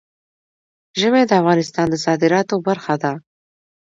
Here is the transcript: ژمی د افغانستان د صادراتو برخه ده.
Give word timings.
ژمی 0.99 1.23
د 1.27 1.31
افغانستان 1.41 1.85
د 1.89 1.95
صادراتو 2.05 2.55
برخه 2.67 2.93
ده. 3.03 3.11